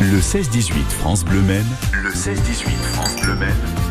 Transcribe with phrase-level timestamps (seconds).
[0.00, 1.66] Le 16-18 France Bleu Maine.
[1.92, 3.89] Le 16-18 France Bleu Maine.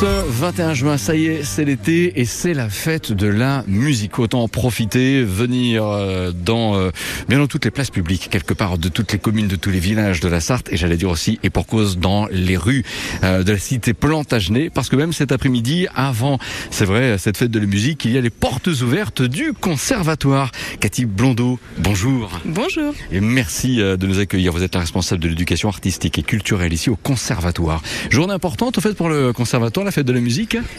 [0.00, 4.18] Ce 21 juin, ça y est, c'est l'été et c'est la fête de la musique.
[4.18, 6.90] Autant en profiter, venir euh, dans euh,
[7.28, 9.78] bien dans toutes les places publiques, quelque part de toutes les communes, de tous les
[9.78, 12.82] villages de la Sarthe, et j'allais dire aussi, et pour cause, dans les rues
[13.24, 16.38] euh, de la cité Plantagenet, parce que même cet après-midi, avant,
[16.70, 20.50] c'est vrai, cette fête de la musique, il y a les portes ouvertes du conservatoire.
[20.80, 22.40] Cathy Blondeau, bonjour.
[22.46, 22.94] Bonjour.
[23.12, 24.54] Et merci de nous accueillir.
[24.54, 27.82] Vous êtes la responsable de l'éducation artistique et culturelle ici au conservatoire.
[28.08, 29.89] Journée importante, au fait, pour le conservatoire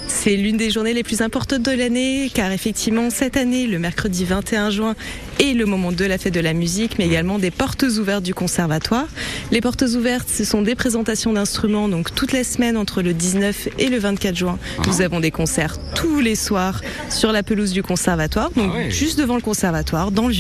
[0.08, 4.26] C'est l'une des journées les plus importantes de l'année, car effectivement, cette année, le mercredi
[4.26, 4.96] 21 juin
[5.42, 8.34] est le moment de la fête de la musique, mais également des portes ouvertes du
[8.34, 9.08] conservatoire.
[9.52, 13.70] Les portes ouvertes, ce sont des présentations d'instruments, donc toute la semaine entre le 19
[13.80, 14.60] et le 24 juin.
[14.78, 14.82] Ah.
[14.88, 18.92] Nous avons des concerts tous les soirs sur la pelouse du conservatoire, donc Ah ouais.
[18.92, 20.32] juste devant le conservatoire, dans le.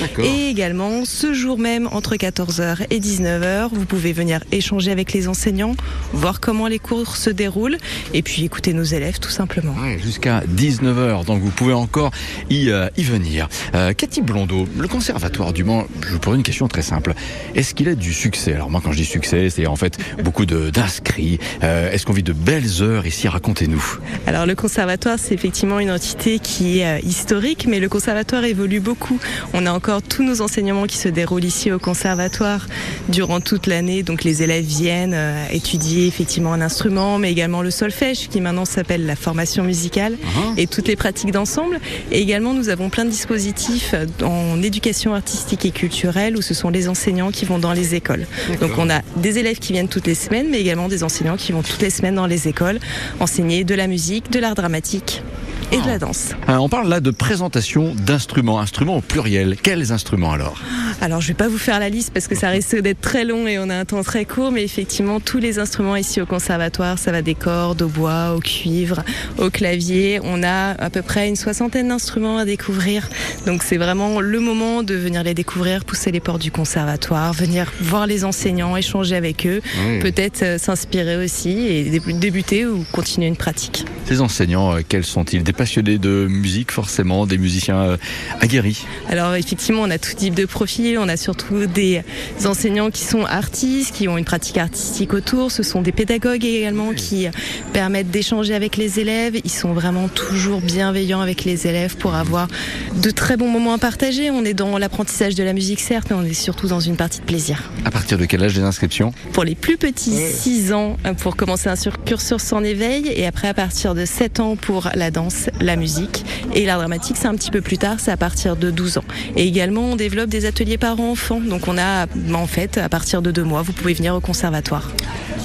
[0.00, 0.24] D'accord.
[0.24, 5.26] Et également, ce jour même, entre 14h et 19h, vous pouvez venir échanger avec les
[5.28, 5.74] enseignants,
[6.12, 7.78] voir comment les cours se déroulent,
[8.14, 9.74] et puis écouter nos élèves tout simplement.
[9.82, 12.10] Ouais, jusqu'à 19h, donc vous pouvez encore
[12.48, 13.48] y, euh, y venir.
[13.74, 17.12] Euh, Cathy Blondeau, le conservatoire du Mans, je vous pose une question très simple.
[17.54, 18.54] Est-ce qu'il a du succès?
[18.54, 21.38] Alors moi quand je dis succès, c'est en fait beaucoup d'inscrits.
[21.62, 23.06] Euh, Est-ce qu'on vit de belles heures?
[23.06, 23.98] Ici Racontez-nous.
[24.26, 28.80] Alors le conservatoire, c'est effectivement une entité qui est euh, historique, mais le conservatoire évolue
[28.80, 29.18] beaucoup.
[29.52, 32.66] On a encore tous nos enseignements qui se déroulent ici au conservatoire
[33.10, 34.02] durant toute l'année.
[34.02, 38.64] Donc les élèves viennent euh, étudier effectivement un instrument, mais également le solfège, qui maintenant
[38.64, 40.16] s'appelle la formation musicale,
[40.56, 41.78] et toutes les pratiques d'ensemble.
[42.10, 43.94] Et également, nous avons plein de dispositifs
[44.30, 48.26] en éducation artistique et culturelle, où ce sont les enseignants qui vont dans les écoles.
[48.60, 51.52] Donc on a des élèves qui viennent toutes les semaines, mais également des enseignants qui
[51.52, 52.78] vont toutes les semaines dans les écoles
[53.18, 55.22] enseigner de la musique, de l'art dramatique
[55.72, 56.30] et de la danse.
[56.48, 59.56] Euh, on parle là de présentation d'instruments, instruments au pluriel.
[59.62, 60.60] Quels instruments alors
[61.00, 63.46] Alors je vais pas vous faire la liste parce que ça risque d'être très long
[63.46, 66.98] et on a un temps très court, mais effectivement tous les instruments ici au conservatoire,
[66.98, 69.02] ça va des cordes, au bois, au cuivre,
[69.38, 70.20] au clavier.
[70.24, 73.08] On a à peu près une soixantaine d'instruments à découvrir,
[73.46, 77.70] donc c'est vraiment le moment de venir les découvrir, pousser les portes du conservatoire, venir
[77.80, 79.60] voir les enseignants, échanger avec eux,
[80.00, 83.84] peut-être euh, s'inspirer aussi et dé- débuter ou continuer une pratique.
[84.06, 85.42] Ces enseignants, euh, quels sont-ils?
[85.60, 87.96] Des passionnés de musique forcément, des musiciens euh,
[88.40, 90.96] aguerris Alors effectivement, on a tout type de profil.
[90.98, 92.00] On a surtout des
[92.46, 95.52] enseignants qui sont artistes, qui ont une pratique artistique autour.
[95.52, 97.26] Ce sont des pédagogues également qui
[97.74, 99.38] permettent d'échanger avec les élèves.
[99.44, 102.48] Ils sont vraiment toujours bienveillants avec les élèves pour avoir
[102.96, 104.30] de très bons moments à partager.
[104.30, 107.20] On est dans l'apprentissage de la musique certes, mais on est surtout dans une partie
[107.20, 107.70] de plaisir.
[107.84, 109.12] À partir de quel âge les inscriptions?
[109.34, 111.74] Pour les plus petits, 6 ans pour commencer un
[112.06, 116.24] cursus en éveil et après à partir de 7 ans pour la danse, la musique
[116.54, 119.04] et l'art dramatique, c'est un petit peu plus tard, c'est à partir de 12 ans.
[119.36, 121.40] Et également, on développe des ateliers parents-enfants.
[121.40, 124.90] Donc on a en fait à partir de deux mois, vous pouvez venir au conservatoire.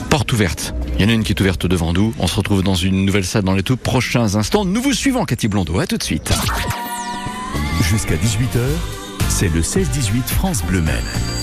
[0.10, 0.74] Porte ouverte.
[0.98, 2.14] Il y en a une qui est ouverte devant nous.
[2.20, 4.64] On se retrouve dans une nouvelle salle dans les tout prochains instants.
[4.64, 5.80] Nous vous suivons, Cathy Blondeau.
[5.80, 6.32] À tout de suite.
[7.82, 8.60] Jusqu'à 18h,
[9.28, 11.35] c'est le 16-18 France Bleu Maine.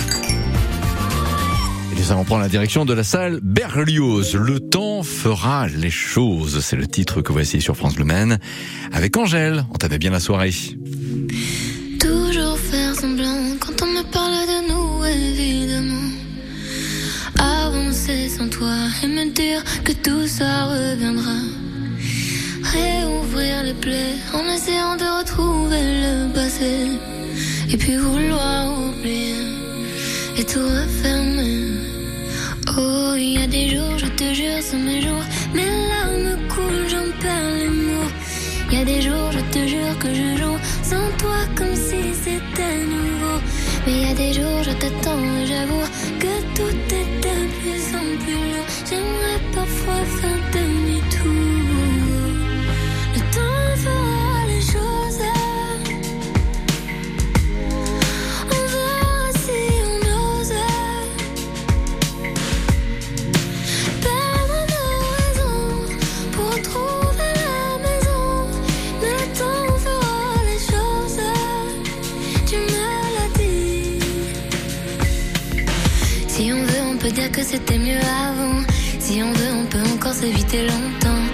[2.02, 4.34] Et nous allons prendre la direction de la salle Berlioz.
[4.34, 6.58] Le temps fera les choses.
[6.60, 8.40] C'est le titre que voici sur France Bleu Maine.
[8.92, 9.64] Avec Angèle.
[9.70, 10.50] On t'avait bien la soirée.
[12.00, 16.10] Toujours faire semblant quand on me parle de nous, évidemment.
[17.38, 18.74] Avancer sans toi
[19.04, 21.38] et me dire que tout ça reviendra.
[22.64, 26.98] Réouvrir les plaies en essayant de retrouver le passé.
[27.70, 29.36] Et puis vouloir oublier
[30.36, 31.71] et tout refermer.
[32.78, 35.24] Oh, il y a des jours, je te jure, sont mes jours.
[35.52, 38.10] Mes larmes coulent, j'en perds les mots.
[38.70, 42.14] Il y a des jours, je te jure que je joue sans toi comme si
[42.24, 43.38] c'était nouveau.
[43.84, 45.86] Mais il y a des jours, je t'attends et j'avoue
[46.18, 48.66] que tout est de plus en plus lourd.
[48.88, 51.51] J'aimerais parfois faire demi-tour.
[76.34, 78.00] Si on veut, on peut dire que c'était mieux
[78.30, 78.60] avant.
[78.98, 81.24] Si on veut, on peut encore s'éviter longtemps.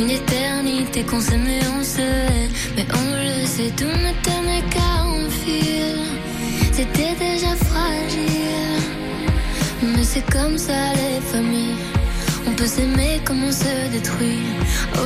[0.00, 2.48] Une éternité qu'on s'aimait, on se hait.
[2.74, 6.00] Mais on le sait, tout ne tenait qu'à fil.
[6.72, 8.82] C'était déjà fragile.
[9.80, 11.78] Mais c'est comme ça les familles.
[12.48, 14.42] On peut s'aimer comme on se détruit.
[14.96, 14.98] Oh,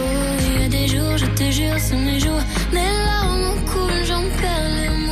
[0.46, 2.42] il y a des jours, je te jure, sont mes jours.
[2.72, 5.11] Mes larmes coulent, j'en perds les mots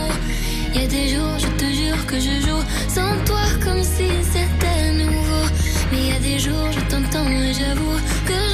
[0.91, 5.45] des jours, je te jure que je joue sans toi comme si c'était nouveau.
[5.91, 8.50] Mais il y a des jours, je t'entends et j'avoue que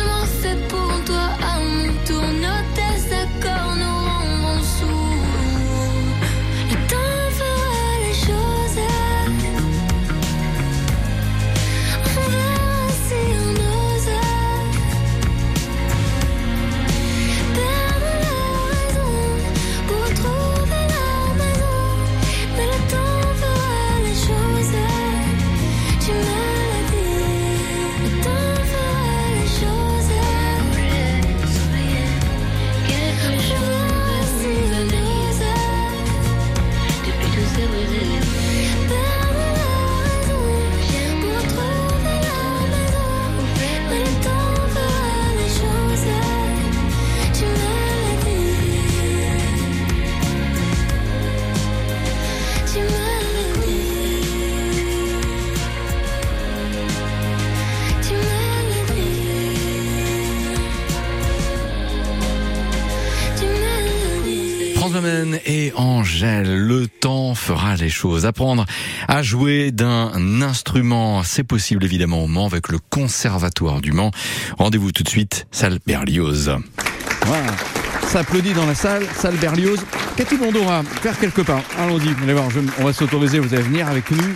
[65.74, 68.24] Angèle, le temps fera les choses.
[68.24, 68.64] Apprendre
[69.08, 74.10] à jouer d'un instrument, c'est possible évidemment au Mans avec le Conservatoire du Mans.
[74.58, 76.56] Rendez-vous tout de suite, salle Berlioz.
[77.26, 77.52] Voilà.
[78.08, 79.80] Ça applaudit dans la salle, salle Berlioz.
[80.16, 81.60] Cathy Bondo va faire quelques pas.
[81.78, 82.14] Allons-y,
[82.78, 84.34] on va s'autoriser, vous allez venir avec nous.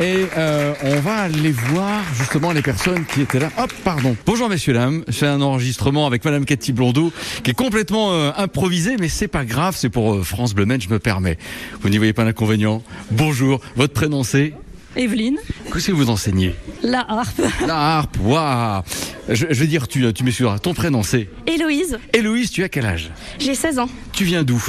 [0.00, 3.50] Et euh, on va aller voir justement les personnes qui étaient là.
[3.58, 4.16] Hop, pardon.
[4.26, 7.12] Bonjour messieurs dames, je fais un enregistrement avec Madame Cathy Blondeau
[7.42, 10.88] qui est complètement euh, improvisé, mais c'est pas grave, c'est pour euh, France Bleu je
[10.88, 11.36] me permets.
[11.80, 12.80] Vous n'y voyez pas d'inconvénient.
[13.10, 14.52] Bonjour, votre prénom c'est?
[14.94, 15.38] Evelyne.
[15.72, 16.54] Qu'est-ce que vous enseignez?
[16.84, 17.42] La harpe.
[17.66, 18.82] La harpe, waouh
[19.28, 21.28] je, je, vais dire, tu, tu m'excuseras, ton prénom c'est?
[21.46, 21.98] Héloïse.
[22.12, 23.10] Héloïse, tu as quel âge?
[23.40, 23.88] J'ai 16 ans.
[24.18, 24.60] Tu viens d'où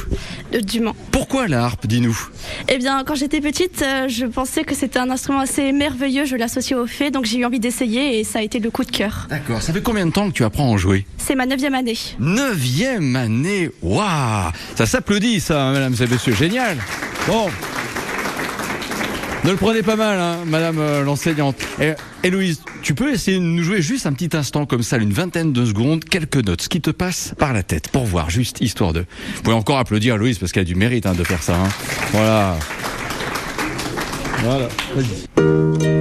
[0.61, 0.95] Du Mans.
[1.09, 2.15] Pourquoi la harpe, dis-nous
[2.67, 6.35] Eh bien, quand j'étais petite, euh, je pensais que c'était un instrument assez merveilleux, je
[6.35, 8.91] l'associais au fait, donc j'ai eu envie d'essayer et ça a été le coup de
[8.91, 9.25] cœur.
[9.27, 11.73] D'accord, ça fait combien de temps que tu apprends à en jouer C'est ma neuvième
[11.73, 11.97] année.
[12.19, 16.77] Neuvième année Waouh Ça s'applaudit ça, mesdames et messieurs, génial
[17.25, 17.49] Bon,
[19.45, 21.55] ne le prenez pas mal, hein, madame euh, l'enseignante.
[21.81, 21.93] Et,
[22.23, 25.53] Héloïse, tu peux essayer de nous jouer juste un petit instant comme ça, une vingtaine
[25.53, 28.91] de secondes, quelques notes, ce qui te passe par la tête, pour voir, juste histoire
[28.91, 29.05] de...
[29.35, 31.55] Vous pouvez encore applaudir Héloïse parce qu'elle a du mérite hein, de faire ça.
[31.55, 31.69] Hein.
[32.11, 32.57] Voilà.
[34.43, 35.98] Voilà, vas-y.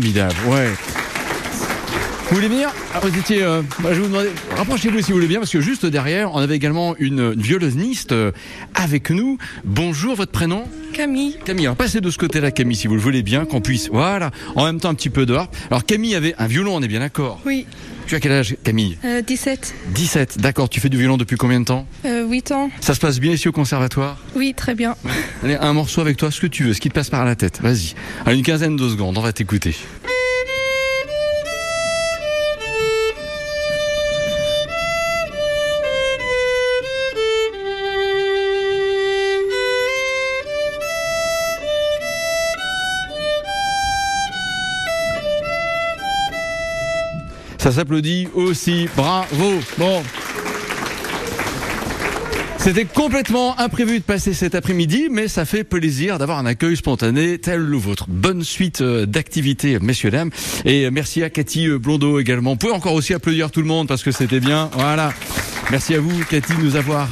[0.00, 0.34] Formidable.
[0.48, 0.89] Ouais.
[2.30, 5.16] Vous voulez venir ah, Vous étiez, euh, bah, je vais vous demander, rapprochez-vous si vous
[5.16, 8.30] voulez bien, parce que juste derrière, on avait également une, violoniste euh,
[8.76, 9.36] avec nous.
[9.64, 10.62] Bonjour, votre prénom
[10.92, 11.38] Camille.
[11.44, 14.30] Camille, alors passez de ce côté-là, Camille, si vous le voulez bien, qu'on puisse, voilà,
[14.54, 15.56] en même temps un petit peu de harpe.
[15.72, 17.66] Alors Camille avait un violon, on est bien d'accord Oui.
[18.06, 19.74] Tu as quel âge, Camille euh, 17.
[19.94, 20.68] 17, d'accord.
[20.68, 22.70] Tu fais du violon depuis combien de temps euh, 8 ans.
[22.80, 24.96] Ça se passe bien ici au conservatoire Oui, très bien.
[25.42, 27.34] Allez, un morceau avec toi, ce que tu veux, ce qui te passe par la
[27.34, 27.60] tête.
[27.60, 27.94] Vas-y.
[28.26, 29.76] Allez, une quinzaine de secondes, on va t'écouter.
[47.60, 48.88] Ça s'applaudit aussi.
[48.96, 49.60] Bravo.
[49.76, 50.02] Bon.
[52.56, 57.36] C'était complètement imprévu de passer cet après-midi, mais ça fait plaisir d'avoir un accueil spontané
[57.36, 58.06] tel le vôtre.
[58.08, 60.30] Bonne suite euh, d'activités, messieurs, dames.
[60.64, 62.52] Et merci à Cathy euh, Blondeau également.
[62.52, 64.70] Vous pouvez encore aussi applaudir tout le monde parce que c'était bien.
[64.72, 65.12] Voilà.
[65.70, 67.08] Merci à vous, Cathy, de nous avoir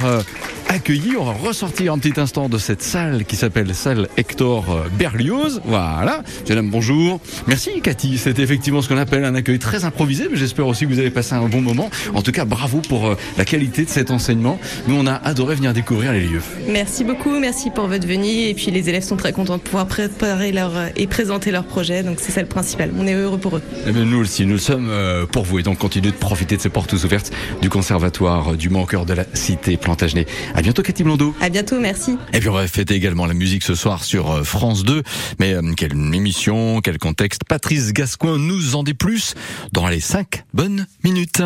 [0.71, 1.17] euh, accueillis.
[1.19, 5.61] On va ressortir un petit instant de cette salle qui s'appelle salle Hector Berlioz.
[5.65, 6.23] Voilà.
[6.49, 7.21] Madame, bonjour.
[7.47, 8.19] Merci, Cathy.
[8.19, 11.11] C'était effectivement ce qu'on appelle un accueil très improvisé, mais j'espère aussi que vous avez
[11.11, 11.91] passé un bon moment.
[12.15, 14.59] En tout cas, bravo pour la qualité de cet enseignement.
[14.87, 16.43] Nous, on a adoré venir découvrir les lieux.
[16.69, 17.39] Merci beaucoup.
[17.39, 18.49] Merci pour votre venue.
[18.49, 22.03] Et puis, les élèves sont très contents de pouvoir préparer leur, et présenter leur projet.
[22.03, 22.91] Donc, c'est ça le principal.
[22.99, 23.63] On est heureux pour eux.
[23.87, 24.91] Eh bien, nous aussi, nous le sommes
[25.33, 25.59] pour vous.
[25.59, 29.25] Et donc, continuez de profiter de ces portes ouvertes du conservatoire du cœur de la
[29.35, 30.27] cité Plantagenet.
[30.59, 31.37] À bientôt, Cathy Blondeau.
[31.41, 32.19] À bientôt, merci.
[32.33, 35.05] Et puis on va fêter également la musique ce soir sur France 2.
[35.39, 37.45] Mais euh, quelle émission, quel contexte.
[37.45, 39.35] Patrice Gascoin nous en dit plus
[39.71, 41.43] dans les 5 bonnes minutes.